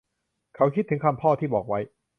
[0.55, 1.79] เขาคิดถึงคำพ่อที่บอกไว้